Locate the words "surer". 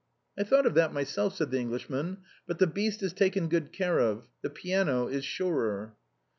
5.23-5.95